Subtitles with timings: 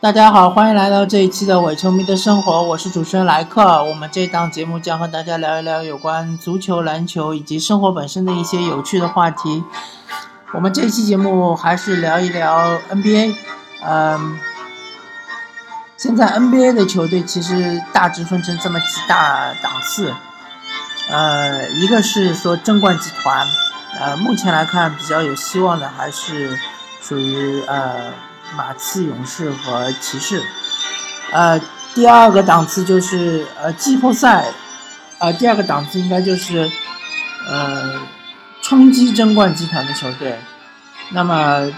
[0.00, 3.82] 大家好，欢迎来到这一期的伪球迷的生活，我是主持人莱克。
[3.82, 9.64] 我们这档节目将和大家聊一聊有关足球、篮球以及生活本身的一些有趣的话题。
[10.52, 13.34] 我们这期节目还是聊一聊 NBA。
[13.84, 14.38] 嗯，
[15.96, 20.14] 现在 NBA 的球队其实大致分成这么几大档次。
[21.10, 23.44] 呃，一个是说争冠集团，
[23.98, 26.56] 呃，目前来看比较有希望的还是
[27.02, 28.12] 属于呃。
[28.56, 30.42] 马刺勇士和骑士，
[31.32, 31.60] 呃，
[31.94, 34.46] 第二个档次就是呃季后赛，
[35.18, 36.70] 呃，第二个档次应该就是
[37.48, 38.00] 呃
[38.62, 40.38] 冲击争冠集团的球队。
[41.10, 41.70] 那么，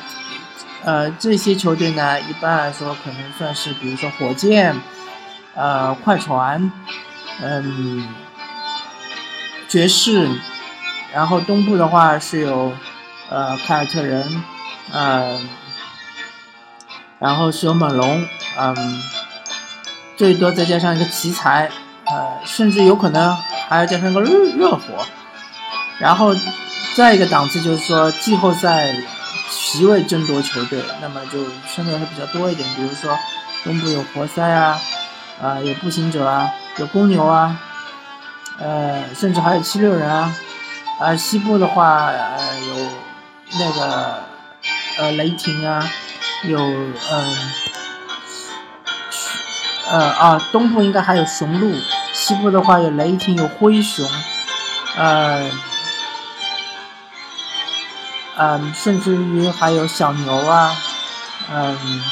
[0.84, 4.74] 呃，这些球队呢，一般来说可能算是，比如说火箭，
[5.55, 6.71] 呃，快船，
[7.43, 8.09] 嗯，
[9.68, 10.29] 爵士，
[11.12, 12.73] 然后东部的话是有
[13.29, 14.45] 呃凯尔特人，
[14.93, 15.41] 呃。
[17.21, 18.26] 然后是有猛龙，
[18.59, 19.02] 嗯，
[20.16, 21.71] 最多再加上一个奇才，
[22.07, 23.37] 呃，甚至有可能
[23.68, 24.80] 还要加上个热热火。
[25.98, 26.35] 然后
[26.96, 28.96] 再一个档次就是说季后赛
[29.51, 32.66] 席位争夺球队，那么就相对来说比较多一点。
[32.74, 33.15] 比如说
[33.65, 34.80] 东部有活塞啊，
[35.43, 37.54] 啊，有步行者啊，有公牛啊，
[38.59, 40.35] 呃，甚至还有七六人啊。
[40.98, 42.88] 啊，西部的话，呃，有
[43.59, 44.23] 那个
[44.98, 45.87] 呃雷霆啊。
[46.45, 47.52] 有嗯，
[49.90, 51.74] 呃啊，东部应该还有雄鹿，
[52.13, 54.09] 西部的话有雷霆，有灰熊，
[54.96, 55.51] 呃，
[58.37, 60.74] 嗯，甚至于还有小牛啊，
[61.52, 62.02] 嗯，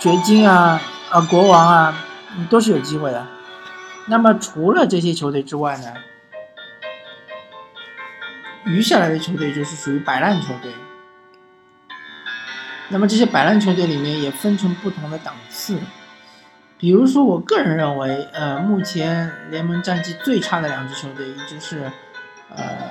[0.00, 1.94] 掘金啊，啊，国王啊，
[2.50, 3.26] 都是有机会的。
[4.06, 5.94] 那么除了这些球队之外呢，
[8.64, 10.72] 余下来的球队就是属于摆烂球队。
[12.92, 15.78] 那么这些摆烂球队里面也分成不同的档次，
[16.76, 21.90] 比如说，我个人认为，呃，目前联盟战绩最差的两支球队，一支是
[22.54, 22.90] 呃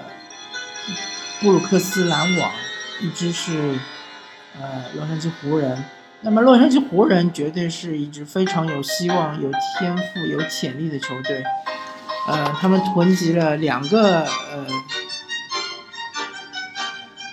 [1.40, 2.52] 布鲁克斯篮网，
[3.00, 3.76] 一支是
[4.60, 5.84] 呃洛杉矶湖人。
[6.22, 11.44] 那么洛杉矶湖人绝对是一支非常有希望、有天赋、有潜力的球队，
[12.28, 14.66] 呃，他们囤积了两个呃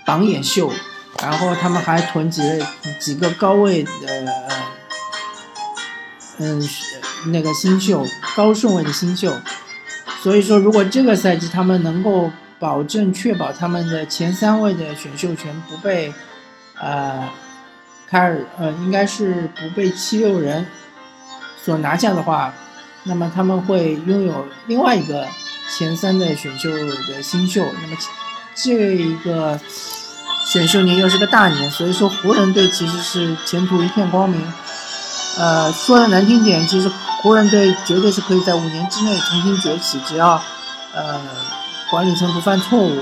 [0.05, 0.71] 榜眼秀。
[1.21, 2.67] 然后他们还囤积了
[3.01, 3.91] 几个高位的，
[6.39, 6.69] 嗯，
[7.27, 8.07] 那个新秀，
[8.37, 9.33] 高顺位的新秀。
[10.23, 12.31] 所以说，如果这个赛季他们能够
[12.61, 16.15] 保证确保他们的前三位的选秀权不被，
[16.81, 17.29] 呃，
[18.09, 20.65] 凯尔，呃，应该是不被七六人
[21.61, 22.55] 所拿下的话，
[23.03, 25.27] 那么他们会拥有另外一个
[25.77, 26.71] 前三的选秀
[27.09, 27.65] 的新秀。
[27.83, 27.97] 那么
[28.55, 29.59] 这一个。
[30.51, 34.51] 选秀年又是个大年，所以说湖人队其实是前途一片光明。
[35.37, 40.41] 呃，说的难听点，其实湖人队绝对是可以在五年之内重新崛起，只要
[40.95, 41.21] 呃
[41.91, 42.99] 管理层不犯错误，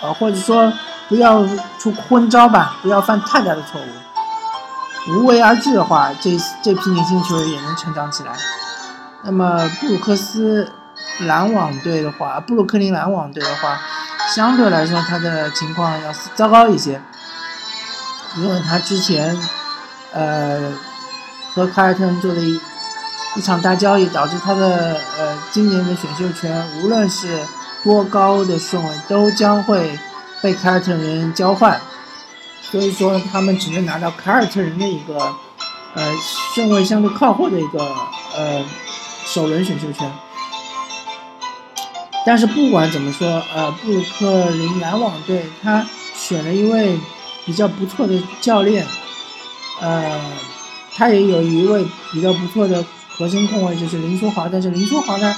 [0.00, 0.72] 呃或者说
[1.10, 1.46] 不要
[1.78, 6.30] 出昏招吧，不要犯太大的错误，无为而治的话，这
[6.62, 8.32] 这批年轻球员也能成长起来。
[9.22, 10.72] 那么布鲁克斯
[11.18, 13.78] 篮网队的话，布鲁克林篮网队的话。
[14.36, 17.00] 相对来说，他的情况要糟糕一些，
[18.36, 19.34] 因为他之前，
[20.12, 20.74] 呃，
[21.54, 22.60] 和凯尔特人做了一
[23.36, 27.40] 一场大交易，导致他的呃今年的选秀权，无论是
[27.82, 29.98] 多高的顺位，都将会
[30.42, 31.80] 被凯尔特人交换，
[32.60, 35.34] 所以说他们只能拿到凯尔特人的一个
[35.94, 36.14] 呃
[36.54, 37.82] 顺位相对靠后的一个
[38.36, 38.62] 呃
[39.24, 40.12] 首轮选秀权。
[42.26, 46.98] 但是不管怎么说，呃，布鲁克林篮网队他选了一位
[47.44, 48.84] 比较不错的教练，
[49.80, 50.20] 呃，
[50.92, 52.84] 他也有一位比较不错的
[53.16, 54.48] 核心控卫，就是林书豪。
[54.48, 55.36] 但是林书豪呢，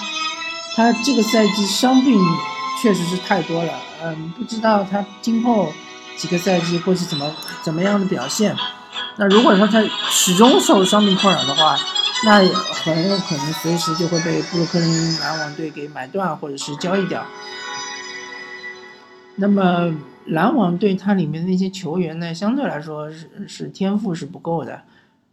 [0.75, 2.19] 他这个赛季伤病
[2.83, 5.71] 确实是太多了，嗯，不知道他今后
[6.17, 7.31] 几个赛季会是怎么
[7.63, 8.57] 怎么样的表现。
[9.19, 11.77] 那如果说他始终受伤病困扰的话，
[12.25, 17.25] 那很有可能随时就会被布鲁克林篮网队给买断或者是交易掉。
[19.37, 19.93] 那么
[20.27, 24.83] 篮网队它里面的那些球员呢，相对来说是是天赋是不够的，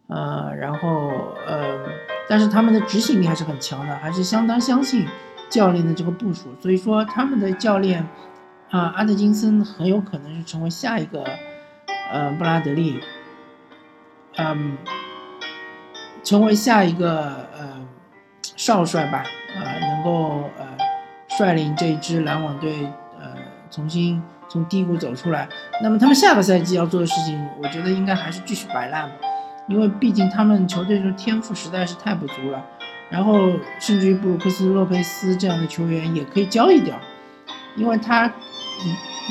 [0.07, 1.11] 呃，然后
[1.47, 1.79] 呃，
[2.27, 5.07] 但是他们的执行力还是很强的，还是相当相信
[5.49, 6.49] 教练的这个部署。
[6.61, 8.07] 所以说他们的教练
[8.69, 11.23] 啊，阿德金森很有可能是成为下一个
[12.11, 12.99] 呃布拉德利，
[14.37, 14.77] 嗯。
[16.23, 17.87] 成为下一个呃
[18.41, 19.23] 少帅吧，
[19.55, 20.65] 呃，能够呃
[21.27, 22.73] 率领这支篮网队
[23.19, 23.27] 呃
[23.69, 25.47] 重新从低谷走出来。
[25.83, 29.13] 那么他们下个赛季要做的事情，我觉得应该还是继续摆烂吧，
[29.67, 32.59] 因为毕竟他们球队的天赋实在是太不足了。
[33.11, 36.99] 然后甚至于布鲁克斯、洛佩斯这样的球员也可以交易掉，
[37.75, 38.33] 因为他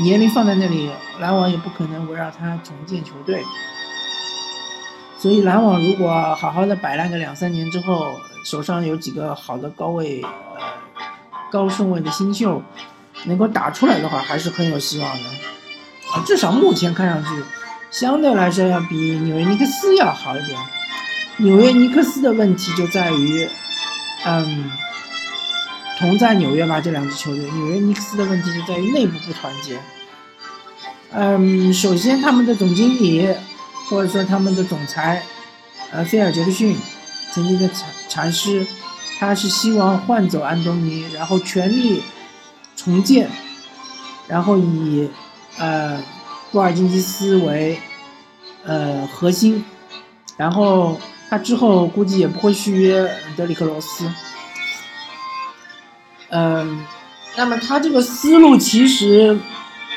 [0.00, 3.42] 年龄放在那里，篮网也不可能围绕他重建球队。
[5.24, 10.60] 所以篮网如果好好的摆烂个两三年之后，手上有几个好的高位呃
[11.50, 12.60] 高顺位的新秀，
[13.24, 15.24] 能够打出来的话，还是很有希望的。
[16.12, 17.42] 啊，至少目前看上去，
[17.90, 20.60] 相对来说要比纽约尼克斯要好一点。
[21.38, 23.48] 纽约尼克斯的问题就在于，
[24.26, 24.70] 嗯，
[25.98, 29.78] 同在纽约吧这两支球队，纽约尼克斯的问题就在于内部不团结。
[31.12, 33.26] 嗯，首先他们的总经理。
[33.88, 35.22] 或者说他们的总裁，
[35.90, 36.76] 呃，菲尔杰克逊
[37.32, 38.66] 曾经的禅禅师，
[39.18, 42.02] 他是希望换走安东尼，然后全力
[42.74, 43.28] 重建，
[44.26, 45.10] 然后以
[45.58, 46.02] 呃
[46.50, 47.78] 布尔津吉斯为
[48.64, 49.62] 呃核心，
[50.38, 50.98] 然后
[51.28, 54.10] 他之后估计也不会续约德里克罗斯。
[56.30, 56.84] 嗯，
[57.36, 59.38] 那么他这个思路其实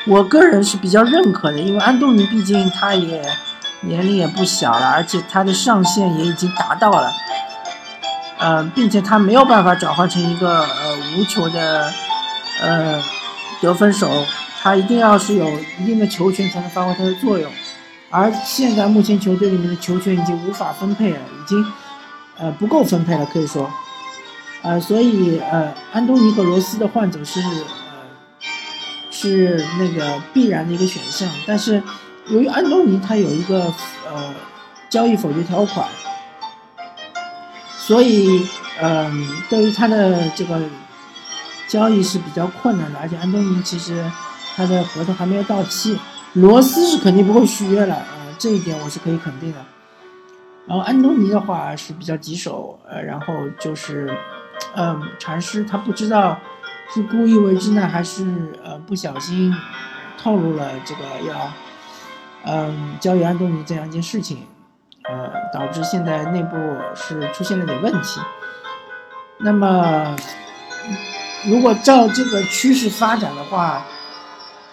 [0.06, 3.24] 我个人是比较认可的，因为安东尼毕竟他也。
[3.82, 7.12] 年龄也不小了，而且他的上限也已经达到了，
[8.38, 11.92] 呃，并且他没有办法转换成一个呃无球的
[12.60, 13.00] 呃
[13.62, 14.10] 得分手，
[14.60, 15.48] 他一定要是有
[15.78, 17.48] 一定的球权才能发挥他的作用，
[18.10, 21.64] 而现在目前球队里面的球权已经无法分配了，已经
[22.36, 23.70] 呃不够分配了，可以说，
[24.62, 27.54] 呃，所以呃安东尼和罗斯的换走是呃
[29.12, 31.80] 是那个必然的一个选项，但是。
[32.30, 33.64] 由于安东尼他有一个
[34.06, 34.34] 呃
[34.90, 35.88] 交易否决条款，
[37.78, 38.46] 所以
[38.80, 40.60] 嗯，对于他的这个
[41.66, 42.98] 交易是比较困难的。
[42.98, 44.04] 而且安东尼其实
[44.54, 45.98] 他的合同还没有到期，
[46.34, 49.58] 罗斯是肯定不会续约了，呃，这一点我是可以肯定的。
[50.66, 54.14] 然后安东尼的话是比较棘手，呃，然后就是
[54.74, 56.38] 嗯，禅师他不知道
[56.92, 59.54] 是故意为之呢，还是呃不小心
[60.22, 61.50] 透露了这个要。
[62.44, 64.46] 嗯，交易安东尼这样一件事情，
[65.04, 66.56] 呃，导致现在内部
[66.94, 68.20] 是出现了点问题。
[69.40, 70.16] 那么，
[71.46, 73.84] 如果照这个趋势发展的话，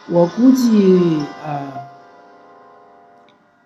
[0.08, 1.72] 我估计呃，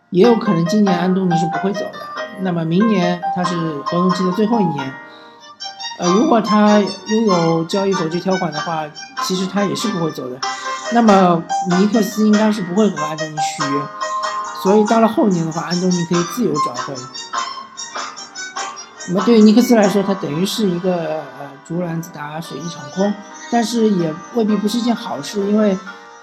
[0.10, 2.00] 也有可能今年安东尼是不会走的。
[2.42, 4.94] 那么明年他是合同期的最后一年，
[6.00, 8.86] 呃，如果他拥有交易否决条款的话，
[9.24, 10.40] 其实他也是不会走的。
[10.92, 11.44] 那么
[11.78, 13.82] 尼克斯应该是不会和安东尼续约，
[14.64, 16.94] 所以到了后年的话，安东尼可以自由转会。
[19.10, 23.14] 那么对于尼克斯来说，他等于是一个呃竹篮子打水一场空，
[23.52, 25.78] 但是也未必不是一件好事，因为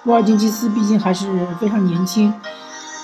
[0.04, 2.34] 波尔津吉斯毕竟还是非常年轻，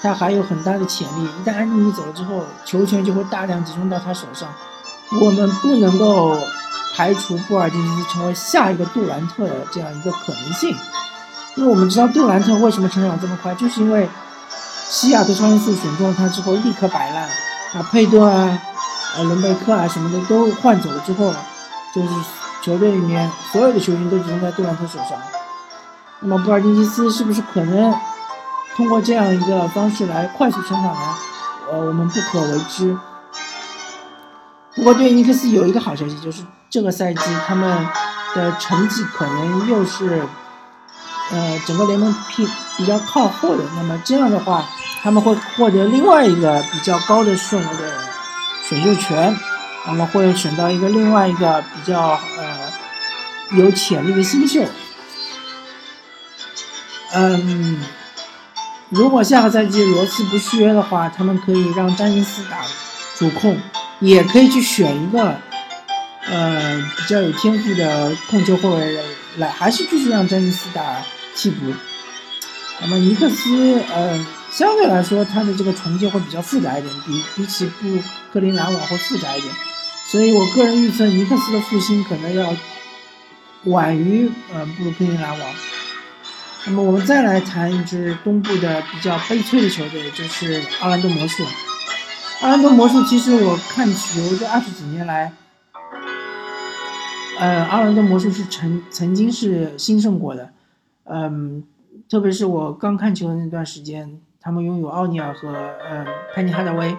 [0.02, 1.28] 他还有很大的潜力。
[1.40, 4.48] 一旦安东尼走了之后，球权就会大量集中到他手上，
[5.20, 6.36] 我们不能够
[6.94, 10.76] 排除波尔津吉斯成为下一个杜兰特的这样一个可能性。
[11.54, 14.08] 因为我们知道杜兰特为什么成长这么快，就是因为
[14.88, 17.28] 西雅图超音速选中了他之后立刻摆烂，
[17.74, 18.58] 把佩顿啊、
[19.16, 21.30] 呃伦贝克啊什么的都换走了之后，
[21.94, 22.08] 就是
[22.62, 25.18] 球队里面所有的球星都集中在杜兰特手上。
[26.20, 27.94] 那么布尔津吉斯是不是可能
[28.74, 31.14] 通过这样一个方式来快速成长呢？
[31.70, 32.96] 呃，我们不可为之。
[34.74, 37.86] 不过对尼克斯有一个好消息，就是这个赛季他们
[38.34, 40.26] 的成绩可能又是。
[41.32, 42.46] 呃，整个联盟比
[42.76, 44.68] 比较靠后的，那么这样的话，
[45.02, 47.90] 他们会获得另外一个比较高的顺位的
[48.68, 49.34] 选秀权，
[49.86, 52.72] 那么会选到一个另外一个比较呃
[53.52, 54.62] 有潜力的新秀。
[57.14, 57.82] 嗯，
[58.90, 62.58] 如果下个赛季罗斯不续约的话，他们可以让詹尼斯打
[63.16, 63.58] 主控，
[64.00, 65.34] 也可以去选一个
[66.26, 69.02] 呃比较有天赋的控球后卫
[69.38, 70.82] 来，还是继续让詹尼斯打。
[71.34, 71.72] 替补，
[72.80, 77.98] 那么尼克斯，呃，相对来说他的这个重建会比较复杂一点，比比起布
[78.32, 79.54] 克林篮网会复杂一点，
[80.06, 82.54] 所以我个人预测尼克斯的复兴可能要
[83.64, 85.48] 晚于呃布鲁克林篮网。
[86.64, 91.44] 那么我们再来谈一支东部的比较悲催的球队，就是奥兰多魔术。
[92.40, 95.32] 奥兰多魔术其实我看球这二十几年来，
[97.38, 100.50] 呃，奥兰多魔术是曾曾经是兴盛过的。
[101.04, 101.64] 嗯，
[102.08, 106.96] 特别是我刚看球的那段时间，他们拥有奥尼尔和呃潘尼哈达威。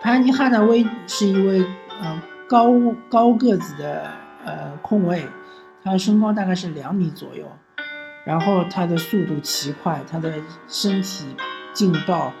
[0.00, 1.66] 潘尼哈达威是一位
[2.00, 2.70] 呃高
[3.10, 4.10] 高个子的
[4.44, 5.26] 呃控卫，
[5.82, 7.46] 他身高大概是两米左右，
[8.24, 10.32] 然后他的速度奇快，他的
[10.66, 11.36] 身体
[11.72, 12.32] 劲爆，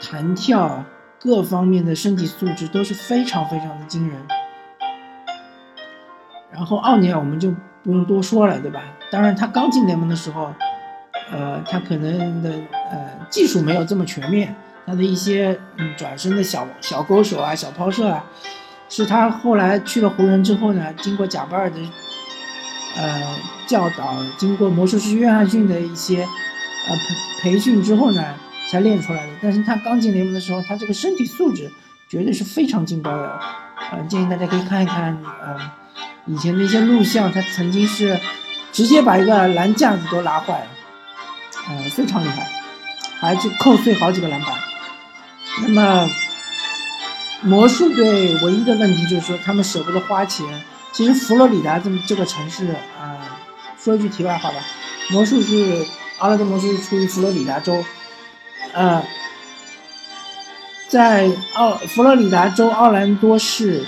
[0.00, 0.84] 弹跳，
[1.20, 4.26] 各方面的身体素质都是非常非常的惊人。
[6.50, 7.54] 然后奥尼尔我们就
[7.88, 8.82] 不用多说了，对吧？
[9.10, 10.52] 当然他刚进联盟的时候，
[11.32, 12.50] 呃，他可能的
[12.90, 14.54] 呃技术没有这么全面，
[14.84, 18.22] 他的一些嗯转身的小小勾手啊、小抛射啊，
[18.90, 21.78] 是他后来去了湖人之后呢，经过贾巴尔的
[22.98, 23.22] 呃
[23.66, 26.28] 教导，经过魔术师约翰逊的一些
[26.88, 26.94] 呃
[27.40, 28.22] 培培训之后呢，
[28.70, 29.32] 才练出来的。
[29.40, 31.72] 但是他刚进联盟的时候，他这个身体素质
[32.10, 33.40] 绝对是非常劲爆的，
[33.92, 35.56] 呃，建议大家可以看一看，呃。
[36.28, 38.20] 以前的一些录像，他曾经是
[38.70, 40.66] 直接把一个篮架子都拉坏了，
[41.68, 42.46] 呃，非常厉害，
[43.18, 44.52] 还去扣碎好几个篮板。
[45.62, 46.10] 那么
[47.40, 50.46] 魔术队唯一的问题就是说，他们舍不得花钱。
[50.92, 52.66] 其实佛罗里达这么这个城市
[53.00, 53.40] 啊，
[53.82, 54.56] 说一句题外话吧，
[55.10, 55.86] 魔术是
[56.18, 57.82] 阿拉德魔术是出于佛罗里达州，
[58.74, 59.02] 呃，
[60.88, 63.86] 在奥佛罗里达州奥兰多市。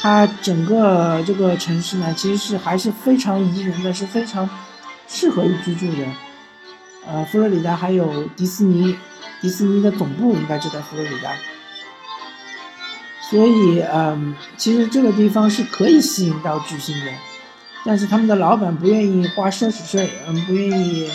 [0.00, 4.48] 它整个这个城市呢，其实是还是非常宜人的，是非常
[5.08, 6.06] 适合于居住的。
[7.06, 8.96] 呃，佛罗里达还有迪士尼，
[9.40, 11.30] 迪士尼的总部应该就在佛罗里达，
[13.30, 17.10] 所以嗯，其实这个地方是可以吸引到巨星的，
[17.84, 21.10] 但是他们的老板不愿意花奢侈税，嗯，不愿意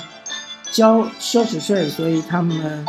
[0.71, 2.85] 交奢侈税，所以他们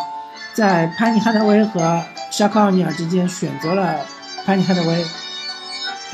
[0.55, 4.01] 在潘尼哈德威和沙克奥尼尔之间选择了
[4.45, 5.07] 潘尼哈德威。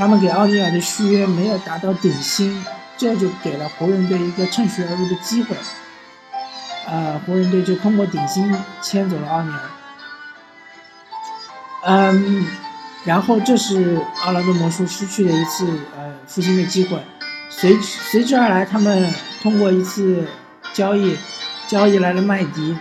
[0.01, 2.65] 他们给奥尼尔的续约没有达到顶薪，
[2.97, 5.55] 这就给了湖人队一个趁虚而入的机会。
[6.89, 9.61] 呃，湖人队就通过顶薪签走了奥尼尔。
[11.85, 12.47] 嗯，
[13.05, 16.99] 然后这是奥兰多魔术失去的一次呃复兴的机会。
[17.51, 20.27] 随随之而来，他们通过一次
[20.73, 21.15] 交易，
[21.69, 22.75] 交易来了麦迪。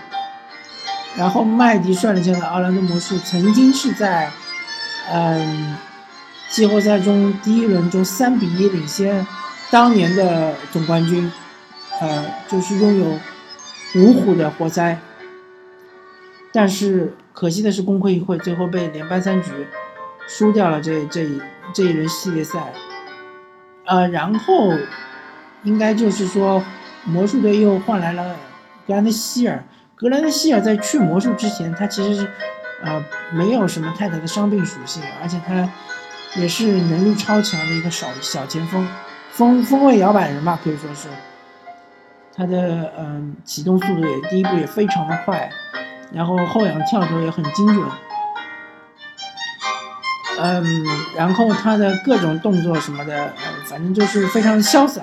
[1.17, 4.31] 然后麦迪率领下的奥兰多魔术曾经是在，
[5.11, 5.75] 嗯。
[6.49, 9.25] 季后赛中第一轮中三比一领先
[9.69, 11.31] 当年的总冠军，
[12.01, 13.19] 呃，就是拥有
[13.95, 14.97] 五虎的活塞。
[16.51, 19.51] 但是可惜的是，功亏一篑，最后被连扳三局，
[20.27, 21.39] 输掉了这这一
[21.71, 22.73] 这一轮系列赛。
[23.85, 24.73] 呃，然后
[25.61, 26.63] 应该就是说，
[27.05, 28.35] 魔术队又换来了
[28.87, 29.63] 格兰德希尔。
[29.95, 32.27] 格兰德希尔在去魔术之前，他其实是
[32.83, 35.69] 呃没有什么太大的伤病属性，而且他。
[36.35, 38.87] 也是能力超强的一个小小前锋，
[39.31, 41.07] 锋锋位摇摆人吧，可以说是。
[42.35, 45.51] 他的嗯启动速度也第一步也非常的快，
[46.13, 47.85] 然后后仰跳投也很精准。
[50.39, 50.63] 嗯，
[51.17, 53.33] 然后他的各种动作什么的，呃，
[53.65, 55.01] 反正就是非常潇洒。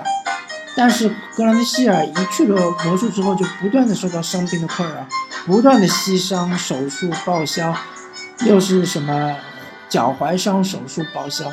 [0.75, 5.05] 但是格兰德希尔一去了魔术之后，就不断的受到伤病的困扰，
[5.45, 7.75] 不断的膝伤、手术报销，
[8.45, 9.35] 又是什么？
[9.89, 11.45] 脚踝伤手术报销，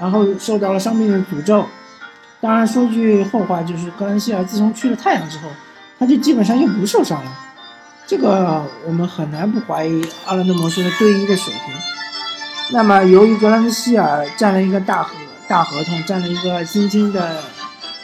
[0.00, 1.64] 然后受到了伤病的诅咒。
[2.40, 5.48] 当然说句后话，就是格兰希尔自从去了太阳之后，
[5.98, 7.30] 他就基本上又不受伤了。
[8.06, 11.74] 这个我们很难不怀疑阿兰德魔术的队医的水平。
[12.70, 15.14] 那么由于格兰希尔占了一个大合
[15.48, 17.42] 大合同，占了一个薪金的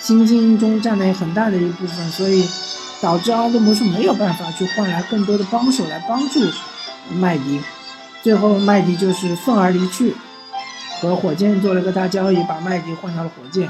[0.01, 2.49] 薪金中占了很大的一部分，所以
[3.01, 6.41] 导致阿兰德魔术没有办法去换来更多的帮手来帮助
[7.11, 7.61] 麦迪。
[8.23, 10.15] 最后，麦迪就是愤而离去，
[11.01, 13.69] 和火箭做了个大交易，把麦迪换到了火箭，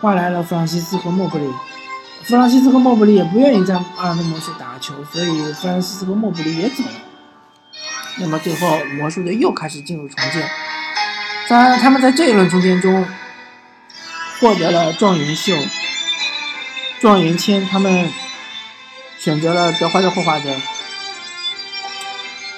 [0.00, 1.44] 换来了弗朗西斯和莫布里。
[2.24, 6.90] 弗朗西斯和莫布里也不愿意在阿兰德魔术打球，所以弗朗西斯和莫布里也走了。
[8.18, 8.66] 那么最后，
[8.98, 10.50] 魔术队又开始进入重建。
[11.48, 13.06] 在他们在这一轮重建中
[14.40, 15.54] 获得了状元秀、
[17.00, 18.10] 状元签，他们
[19.20, 20.50] 选择了德怀特·霍华德。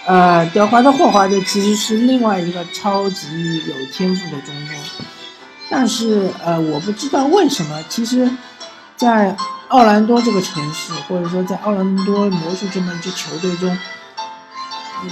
[0.09, 4.75] 呃，德怀特·霍华德其实是另外一个超级有天赋的中锋，
[5.69, 8.27] 但是呃，我不知道为什么，其实，
[8.97, 9.37] 在
[9.69, 13.77] 奥兰多这个城市，或者说在奥兰多魔术这么一支球队中，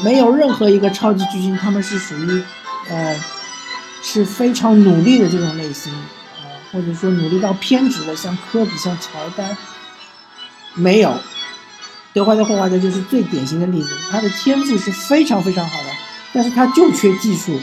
[0.03, 2.43] 没有任何一个超级巨星，他们是属于
[2.88, 3.21] 呃
[4.03, 5.93] 是非常努力的这种类型，
[6.43, 9.55] 呃，或者说努力到偏执的，像科比、像乔丹，
[10.73, 11.15] 没有。
[12.16, 15.90] 德怀特·霍华德就是最典型的例子，他的天赋是非常非常好的，
[16.32, 17.61] 但是他就缺技术。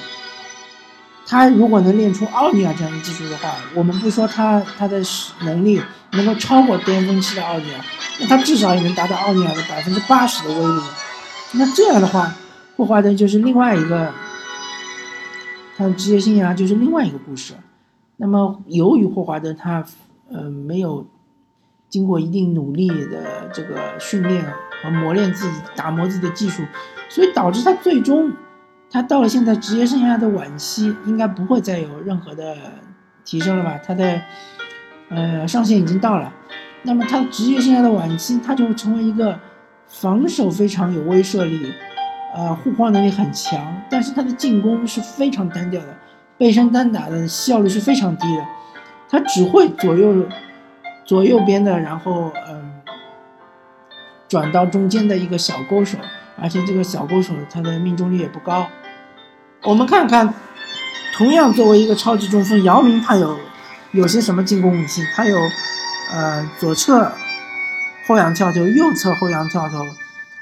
[1.26, 5.02] 他如果能练出奥尼尔这样的技术的话，我们不说他他的
[5.42, 5.82] 能力
[6.12, 7.84] 能够超过巅峰期的奥尼尔，
[8.20, 10.82] 那他至少也能达到奥尼尔的百分之八十的威力。
[11.54, 12.36] 那这样的话，
[12.78, 14.14] 霍华德就是另外一个，
[15.76, 17.56] 他的职业生涯就是另外一个故事。
[18.18, 19.84] 那么由于霍华德他
[20.32, 21.08] 呃没有。
[21.94, 24.44] 经过一定努力的这个训练
[24.82, 26.64] 和磨练自己、打磨自己的技术，
[27.08, 28.34] 所以导致他最终，
[28.90, 32.58] 他到了现在职业生涯的晚期，应该不会再有任何的
[33.24, 33.80] 提升了吧？
[33.86, 34.20] 他的
[35.10, 36.34] 呃上限已经到了，
[36.82, 39.40] 那么他职业生涯的晚期，他就会成为一个
[39.86, 41.72] 防守非常有威慑力，
[42.36, 45.96] 呃护框能力很强，但是他的进攻是非常单调的，
[46.40, 48.44] 背身单打的效率是非常低的，
[49.08, 50.26] 他只会左右
[51.06, 52.72] 左右边的，然后嗯。
[54.30, 55.96] 转到中间的一个小勾手，
[56.42, 58.66] 而且这个小勾手他的命中率也不高。
[59.62, 60.34] 我们看看，
[61.16, 63.38] 同样作为一个超级中锋，姚明他有
[63.92, 65.04] 有些什么进攻武器？
[65.14, 65.38] 他有
[66.12, 67.12] 呃左侧
[68.08, 69.86] 后仰跳投、右侧后仰跳投，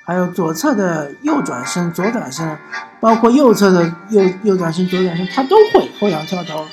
[0.05, 2.57] 还有左侧的右转身、左转身，
[3.01, 6.65] 包括右侧的右右转身、左转身，他都会后仰跳投，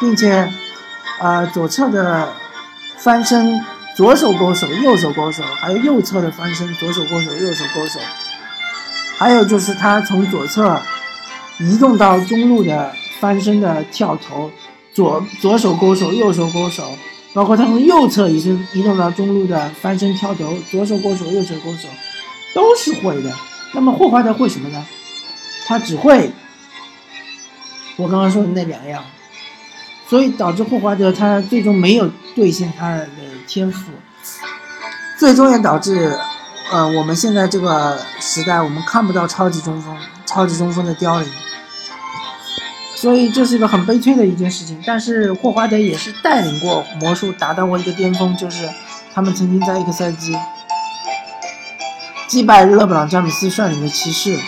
[0.00, 0.52] 并且
[1.18, 2.28] 啊左侧的
[2.98, 3.60] 翻身。
[3.96, 7.98] 左手勾手，右手勾手，还有右侧的翻身，左手勾手，右手勾手，
[9.16, 10.80] 还有就是他从左侧
[11.58, 14.52] 移动到中路的翻身的跳投，
[14.94, 16.84] 左左手勾手，右手勾手，
[17.34, 21.88] 包括他从右侧移身移动到中路的翻身跳投，左手勾手，右手勾手，
[22.54, 23.34] 都是会的。
[23.74, 24.86] 那么霍华德会什么呢？
[25.66, 26.30] 他只会
[27.96, 29.02] 我刚刚说的那两样，
[30.08, 33.08] 所以导致霍华德他最终没有兑现他的。
[33.50, 33.90] 天赋，
[35.18, 36.14] 最终也导致，
[36.70, 39.96] 呃，我们现在这个时代，我们看不到超级中锋、
[40.26, 41.26] 超级中锋的凋零，
[42.94, 44.78] 所以这是一个很悲催的一件事情。
[44.86, 48.68] 但是霍华德也是带领过魔术达到过一个巅峰，就是
[49.14, 50.36] 他们曾经在一个赛季
[52.26, 54.38] 击败勒布朗詹姆斯率领的骑士，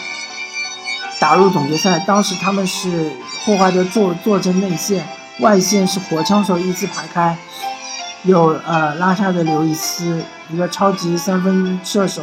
[1.18, 1.98] 打入总决赛。
[2.06, 3.12] 当时他们是
[3.46, 5.08] 霍华德坐坐镇内线，
[5.40, 7.36] 外线是火枪手依次排开。
[8.22, 12.22] 有呃拉沙的刘易斯，一个超级三分射手，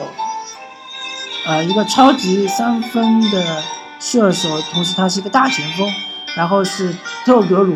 [1.47, 3.63] 呃一个超级三分的
[3.99, 5.88] 射手，同时他是一个大前锋。
[6.36, 7.75] 然后是特格鲁，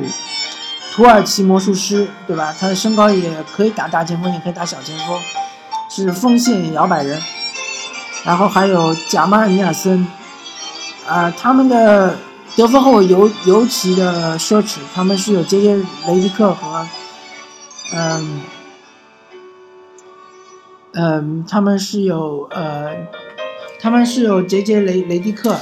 [0.94, 2.54] 土耳其魔术师，对吧？
[2.60, 5.20] 他的身高也可以打大前锋，也可以打小前锋，
[5.90, 7.20] 是锋线摇摆人。
[8.24, 10.06] 然后还有贾马尔尼尔森，
[11.08, 12.16] 啊，他们的
[12.56, 15.76] 得分后尤尤其的奢侈，他们是有杰杰
[16.08, 16.88] 雷迪克和。
[17.94, 18.42] 嗯，
[20.94, 22.96] 嗯，他们是有呃，
[23.82, 25.58] 他们是有杰杰雷雷迪克，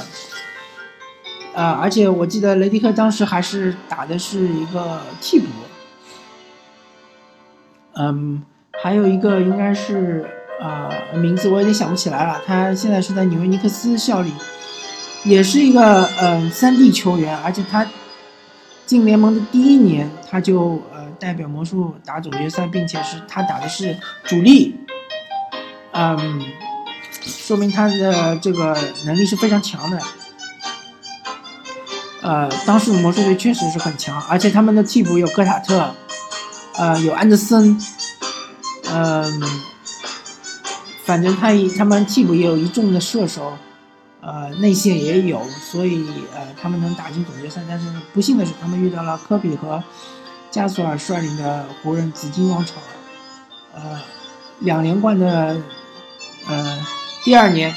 [1.54, 5.46] 呃，而且我记得雷迪克当时还是打的是一个替补，
[7.94, 8.44] 嗯，
[8.80, 14.32] 还有一个应该是呃名字我有点想不起来了，他现在是在纽约尼克斯效力，
[15.24, 17.86] 也是一个嗯三 D 球员，而且他
[18.86, 21.00] 进联盟的第一年他就呃。
[21.20, 24.74] 代表魔术打总决赛，并且是他打的是主力，
[25.92, 26.42] 嗯，
[27.20, 30.00] 说明他的这个能力是非常强的。
[32.22, 35.94] 呃，当时魔术队确实是很强，而且他们的替补有戈塔特，
[36.78, 37.78] 呃，有安德森，
[38.90, 39.42] 嗯，
[41.04, 43.58] 反正他一他们替补也有一众的射手，
[44.20, 47.62] 呃，内线也有，所以呃，他们能打进总决赛。
[47.68, 49.82] 但是不幸的是，他们遇到了科比和。
[50.52, 52.72] 加索尔率领的湖人紫金王朝，
[53.72, 54.00] 呃，
[54.58, 55.56] 两连冠的，
[56.48, 56.86] 呃，
[57.24, 57.72] 第二年，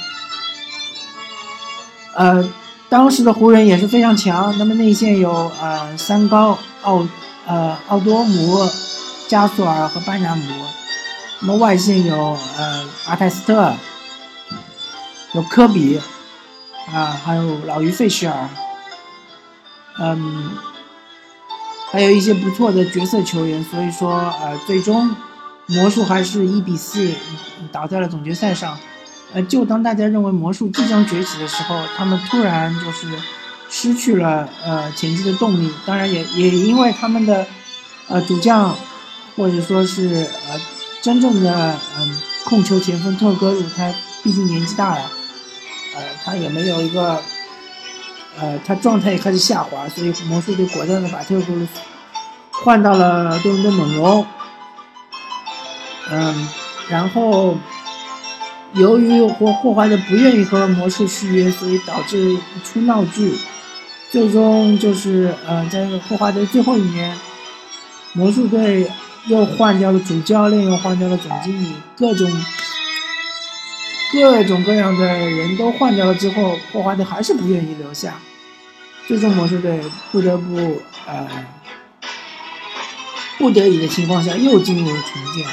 [2.16, 2.52] 呃，
[2.90, 4.58] 当时的湖人也是非常强。
[4.58, 7.08] 那么内线有呃三高奥
[7.46, 8.68] 呃奥多姆、
[9.28, 10.44] 加索尔和班纳姆。
[11.42, 13.72] 那么外线有呃阿泰斯特，
[15.34, 16.02] 有科比，
[16.92, 18.50] 啊，还有老于费舍尔，
[20.00, 20.52] 嗯。
[21.92, 25.16] 还有一些不错的角色球员，所以说，呃，最终
[25.68, 27.08] 魔术还是一比四
[27.72, 28.76] 倒在了总决赛上。
[29.32, 33.08] 呃，就当大家认为魔术即将崛起的时候，他们突然就是
[33.70, 35.72] 失去了呃前进的动力。
[35.86, 37.46] 当然，也也因为他们的
[38.08, 38.76] 呃主将
[39.36, 40.60] 或者说是呃
[41.04, 43.94] 真正的嗯控球前锋特戈鲁，他
[44.24, 45.12] 毕竟年纪大了，
[45.96, 47.22] 呃，他也没有一个。
[48.42, 51.68] 呃，他状态也开始下滑，所以魔术队果断的把特格鲁
[52.50, 54.26] 换到了多伦多猛龙。
[56.10, 56.50] 嗯，
[56.90, 57.56] 然后
[58.74, 63.38] 由于霍霍华德不愿意和魔术续约，所以导致出闹剧。
[64.10, 67.16] 最终就是呃，在霍华德最后一年，
[68.14, 68.92] 魔术队
[69.28, 72.28] 又换掉了主教练，又换掉了总经理，各种
[74.14, 78.14] 各种各样的人都换掉了之后，霍华德还是不愿意留下。
[79.08, 80.56] 最终魔术队不得不
[81.06, 81.28] 呃
[83.38, 85.46] 不得已的情况下又进入了重建，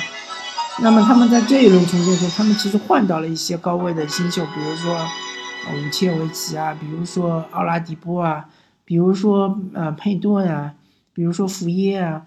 [0.82, 8.44] 那么他们在这一轮重建中，他们其实换到了一些高位的新秀，比如说武切维奇啊，比如说奥拉迪波啊，
[8.84, 10.74] 比如说呃佩顿啊，
[11.12, 12.22] 比如说福耶啊，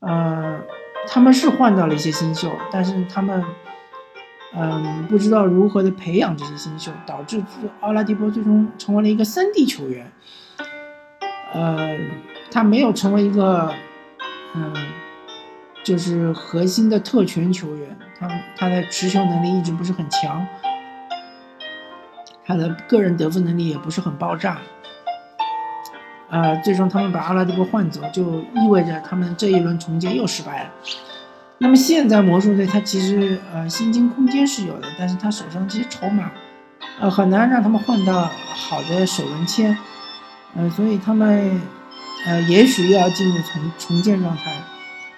[0.00, 0.60] 呃，
[1.06, 3.44] 他们是换到了一些新秀，但是他们
[4.56, 7.42] 嗯不知道如何的培养这些新秀，导致
[7.80, 10.10] 奥拉迪波最终成为了一个三 D 球员，
[11.52, 11.96] 呃，
[12.50, 13.72] 他没有成为一个
[14.54, 14.72] 嗯。
[15.84, 20.46] 就是核心的特权球员，他他的持球能力一直不是很强，
[22.42, 24.56] 他的个人得分能力也不是很爆炸。
[26.30, 30.70] 呃，最终他们把阿拉迪波换走，就意味着他们这一轮重建又失败了。
[31.58, 36.30] 那么现在魔术队他其实呃薪金空间是有的，但是他手上这些筹码，
[37.00, 39.76] 呃很难让他们换到好的首轮签，
[40.56, 41.60] 呃，所以他们
[42.26, 44.52] 呃也许又要进入重重建状态。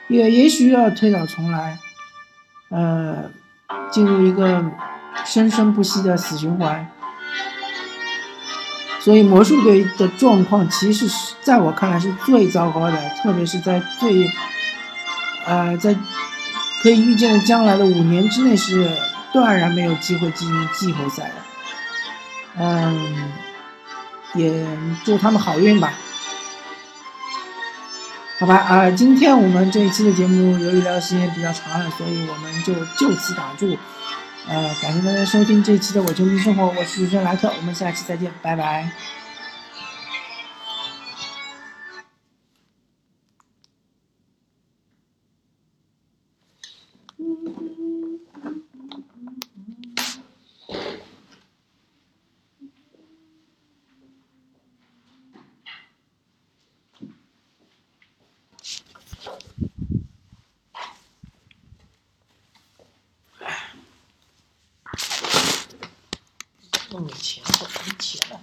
[0.09, 1.79] 也也许又要推倒重来，
[2.71, 3.25] 呃，
[3.91, 4.65] 进入一个
[5.25, 6.87] 生生不息的死循环。
[9.01, 14.31] 所以魔术队的状况其实是在我看来是最糟糕的，特别是在最，
[15.47, 15.95] 呃，在
[16.83, 18.91] 可以预见的将来的五年之内是
[19.33, 21.35] 断然没有机会进入季后赛的。
[22.59, 23.33] 嗯，
[24.35, 24.67] 也
[25.05, 25.93] 祝他们好运吧。
[28.39, 33.79] 好吧，啊，今天我们这一期的节目由于聊的时间比较长了，所以我们就就此打住。
[34.49, 38.91] 呃，感谢大家收听这一期的《我球迷生活》，我是主持人莱克，我们下期再见，拜拜。
[66.99, 68.41] 没钱，我没钱了。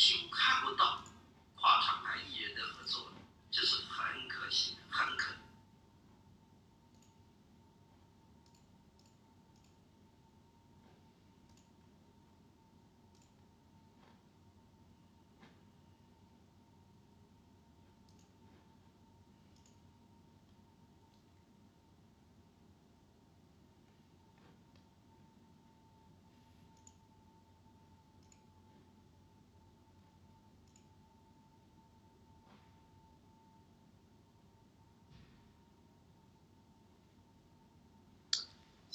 [0.00, 1.02] 几乎看不到
[1.56, 3.12] 跨厂牌艺人的合作，
[3.50, 5.34] 这是很可惜，很可。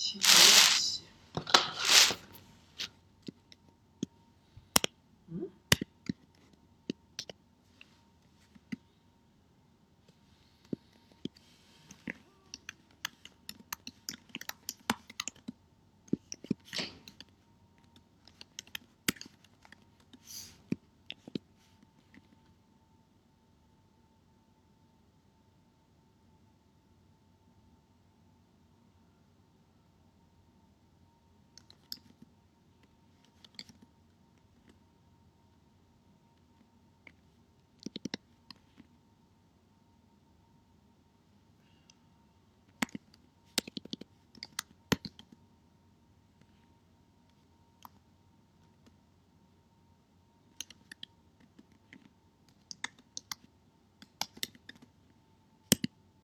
[0.06, 0.85] 其实。